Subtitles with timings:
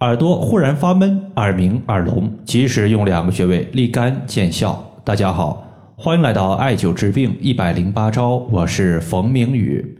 [0.00, 4.82] 耳朵忽然发闷、耳鸣、耳聋，及时用两个穴位立竿见效。
[5.04, 5.62] 大家好，
[5.94, 9.98] 欢迎来到艾灸治病一百零八招，我是冯明宇。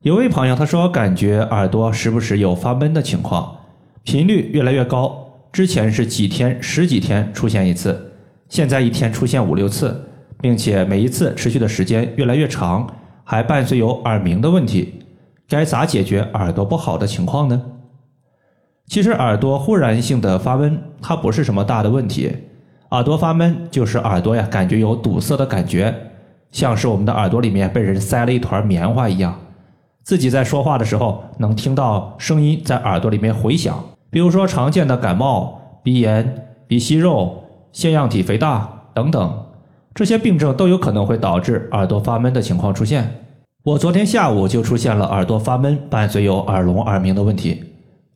[0.00, 3.56] 有位朋友他说，感觉耳朵时不时有发闷的情况，
[4.02, 5.16] 频率越来越高。
[5.52, 8.12] 之前是几天、十几天出现一次，
[8.48, 10.04] 现在一天出现五六次，
[10.40, 12.92] 并且每一次持续的时间越来越长，
[13.22, 14.94] 还伴随有耳鸣的问题。
[15.48, 17.62] 该咋解决耳朵不好的情况呢？
[18.92, 22.30] 其实耳朵忽然性的发闷，它不是什么大的问题。
[22.90, 25.94] 耳朵发闷就是耳朵呀，感觉有堵塞的感觉，
[26.50, 29.34] 像是我们的耳朵里面被人塞了一团棉花一样。
[30.02, 33.82] 自己在说话的时候，能听到声音在耳朵里面回响。
[34.10, 39.42] 比如说常见的感冒、鼻炎、鼻息肉、腺样体肥大等等，
[39.94, 43.10] 这些病症都有可能会导致耳朵发闷的情况出现。
[43.64, 47.64] 我昨天下午就出现了耳朵发闷，伴随有耳聋、耳鸣的问题。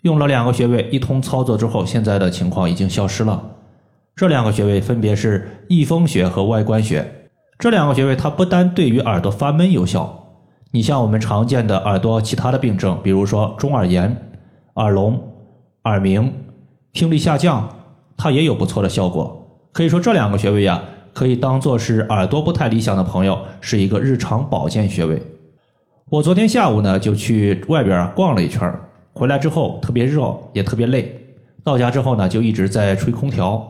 [0.07, 3.43] 用了两个穴位，一通操作之后，现在的情况已经消失了。
[4.15, 7.29] 这两个穴位分别是翳风穴和外关穴。
[7.59, 10.29] 这两个穴位它不单对于耳朵发闷有效，
[10.71, 14.17] 你像我们常见的耳朵其他的病症，比如说中耳炎、
[14.75, 15.21] 耳聋、
[15.83, 16.33] 耳鸣、
[16.93, 17.69] 听力下降，
[18.17, 19.61] 它也有不错的效果。
[19.73, 20.81] 可以说这两个穴位呀，
[21.13, 25.21] 可以当做是耳朵不太理想的朋友是一个日常保健穴位。
[26.09, 28.73] 我昨天下午呢就去外边逛了一圈
[29.17, 31.19] 回来之后特别热，也特别累。
[31.65, 33.67] 到家之后呢，就一直在吹空调，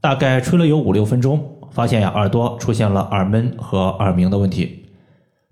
[0.00, 4.84] 大概吹了有五六分钟，发现呀耳朵出现了耳闷和耳鸣的问题。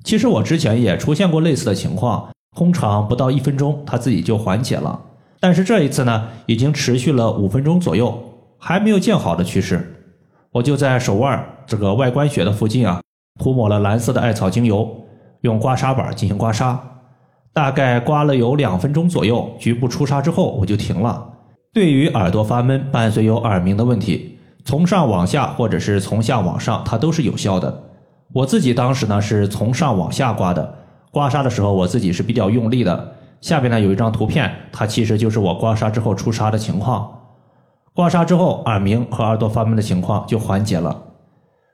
[0.03, 5.01] 其实我之前也出现过类似的情况，通常不到一分钟，它自己就缓解了。
[5.39, 8.21] 但是这一次呢，已经持续了五分钟左右，
[8.59, 10.05] 还没有见好的趋势。
[10.51, 13.01] 我就在手腕这个外关穴的附近啊，
[13.39, 15.07] 涂抹了蓝色的艾草精油，
[15.43, 16.77] 用刮痧板进行刮痧。
[17.53, 21.29] 大概刮了有两分钟左右，局部出痧之后我就停了。
[21.73, 27.83] 对于耳朵发闷伴随有耳鸣的问题，从上往下或者是从下往上，它都是有效的。
[28.33, 30.75] 我自己当时呢是从上往下刮的，
[31.11, 33.13] 刮痧的时候我自己是比较用力的。
[33.41, 37.11] 下边呢有一张图片，它其实就是我刮痧之后出痧的情况。
[37.95, 41.05] 刮痧之后，耳鸣和耳朵发闷的情况就缓解了。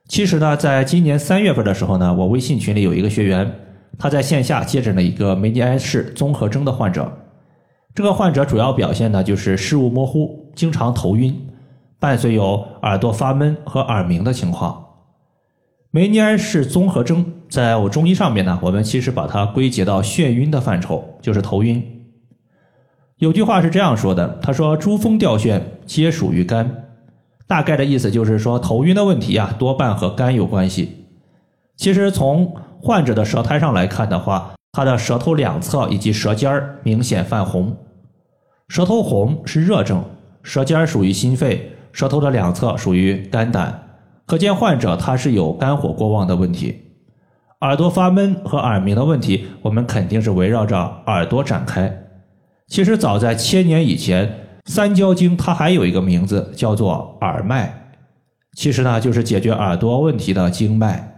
[0.09, 3.53] 其实呢，在今年三月份的时候呢，我微信群里有一个学员。
[3.99, 7.12] 他在线下接诊了一个梅尼埃氏综合征的患者，
[7.94, 11.49] 这个患者主要表现呢就是视物模糊，经常头晕，
[11.99, 14.84] 伴随有耳朵发闷和耳鸣的情况。
[15.91, 21.82] 梅尼埃氏综合征在我中医上面呢，我们其实把它归结到眩晕的范畴，就是头晕。
[23.19, 26.88] 有句话是这样说的，他说：“珠峰吊眩皆属于肝。”
[27.47, 31.06] 大概的意思就是说，头晕的问题啊，多半和肝有关系。
[31.76, 37.75] 其实从患者的舌苔上来看的话，他的舌头两侧以及舌尖儿明显泛红，
[38.69, 40.05] 舌头红是热症，
[40.43, 46.83] 舌尖儿属于心肺，舌头的两侧属于肝胆，可见患者他是有肝火过旺的问题。
[47.62, 51.91] 耳朵发闷和耳鸣的问题，我们肯定是围绕着耳朵展开。
[52.67, 57.94] 其实早在千年以前，三焦经它还有一个名字叫做耳脉，
[58.55, 61.14] 其实呢就是解决耳朵问题的经脉。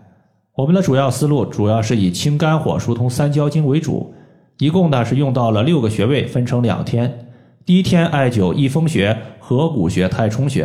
[0.56, 4.14] 我们的主要思路主要是以清肝火、疏通三焦经为主，
[4.56, 7.28] 一共呢是用到了六个穴位，分成两天。
[7.66, 10.64] 第一天艾灸翳风穴、合谷穴、太冲穴；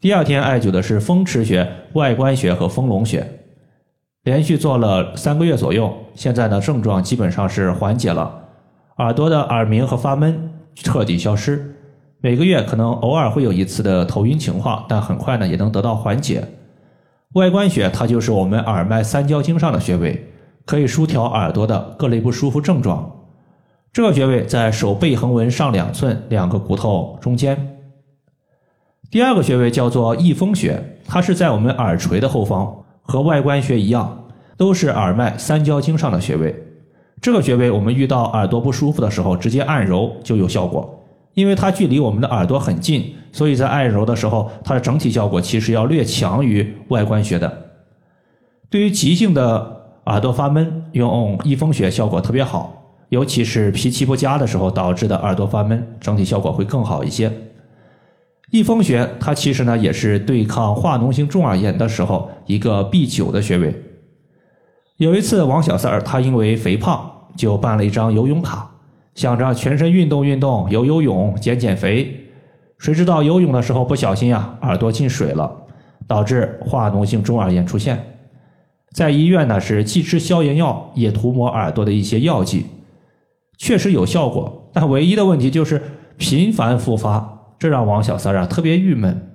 [0.00, 3.26] 第二天艾灸的是风池穴、外关穴和丰隆穴。
[4.22, 8.32] 连续做了三个月左右，现在呢症状基本上是缓解了，
[8.98, 11.74] 耳朵的耳鸣和发闷彻底消失。
[12.20, 16.46] 每个月可能偶尔会有一次的头晕情况，但很快呢也能得到缓解。
[17.34, 20.32] 外关穴，它就是我们耳脉三焦经上的穴位，
[20.66, 23.08] 可以舒调耳朵的各类不舒服症状。
[23.92, 27.78] 这个穴位在手背横纹上两寸，两个骨头中间。
[29.12, 34.24] 第二个穴位叫做翳风穴，它是在我们耳垂的后方，和外关穴一样，
[34.56, 36.52] 都是耳脉三焦经上的穴位。
[37.20, 40.99] 这个穴位我们遇到耳朵不舒服的时候，直接按揉就有效果。
[41.40, 47.50] 因为它距离我们的耳朵很近，所以在按揉的时候，它的整体效果其实要略强于外关穴的。
[48.68, 57.32] 对于急性的耳朵发闷，用翳风穴效果特别好，尤其是脾气不佳的时候导致的耳朵发闷，整体效果会更好一些。
[58.52, 63.74] 翳风穴它其实呢也是对抗化脓性中耳炎的时候一个必灸的穴位。
[64.98, 68.69] 有一次，王小三儿他因为肥胖，就办了一张游泳卡。
[69.14, 72.28] 想着全身运动运动，游游泳减减肥，
[72.78, 75.50] 谁知道游泳的时候不小心啊，耳朵进水了，
[76.06, 78.02] 导致化脓性中耳炎出现。
[78.92, 82.66] 在医院呢，是既吃消炎药，也涂抹耳朵的一些药剂，
[83.58, 84.70] 确实有效果。
[84.72, 85.82] 但唯一的问题就是
[86.16, 89.28] 频繁复发，这让王小三啊特别郁闷。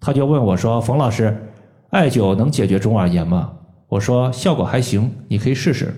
[0.00, 1.36] 他就问我说：“冯老师，
[1.90, 3.52] 艾灸能解决中耳炎吗？”
[3.88, 5.94] 我说：“效果还行，你可以试试。”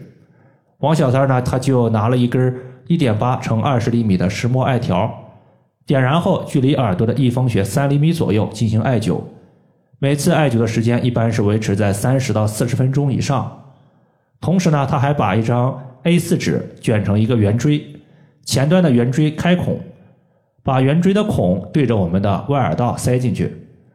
[0.81, 2.55] 王小三呢，他就拿了一根
[2.87, 5.11] 一点八乘二十厘米的石墨艾条，
[5.87, 9.21] 点燃后距离耳朵的翳风穴三厘米左右进行艾灸。
[9.99, 13.61] 每次艾灸的时间一般是维持在三十到四十分钟以上。
[14.41, 17.83] 同时呢，他还把一张 A4 纸卷成一个圆锥，
[18.45, 19.81] 前端的圆锥开孔，
[20.63, 23.51] 把圆锥的孔对着我们的外耳道塞进去。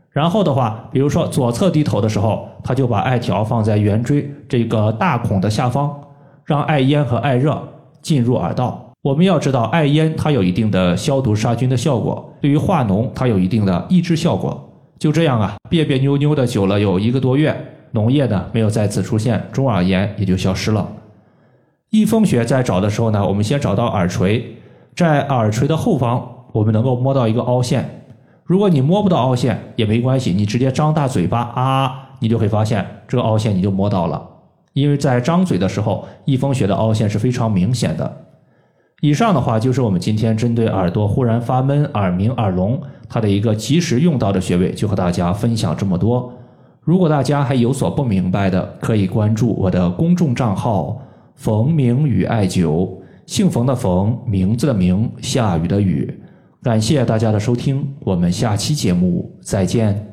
[0.09, 5.95] 然后的话，比如说左侧低头的时候，他就把艾条放在圆锥这个大孔的下方，
[6.43, 7.61] 让艾烟和艾热
[8.09, 8.91] 进入耳道。
[9.03, 14.67] 我们要知道，艾烟它有一定的消毒杀菌的效果，对于化脓它有一定的抑制效果。
[14.97, 17.55] 就这样啊，别别扭扭的久了有一个多月，
[17.93, 20.89] 脓液呢没有再次出现，中耳炎也就消失了。
[21.91, 24.55] 翳风穴在找的时候呢，我们先找到耳垂，
[24.95, 28.01] 在耳垂的后方，我们能够摸到一个凹陷。
[28.43, 34.27] 如果你摸不到凹陷也没关系，你直接张大嘴巴啊，你就会发现这个凹陷你就摸到了。
[34.73, 38.17] 因为在张嘴的时候，翳风穴的凹陷是非常明显的。
[39.01, 46.33] 以上的话就是我们今天针对耳朵忽然发闷、耳鸣、耳聋，它的一个及时用到的穴位，就和大家分享这么多。
[46.81, 51.01] 如果大家还有所不明白的，可以关注我的公众账号
[51.35, 52.89] “冯明宇艾灸”，
[53.25, 56.21] 姓冯的冯，名字的名，下雨的雨。
[56.61, 60.08] 感谢大家的收听，我们下期节目再见。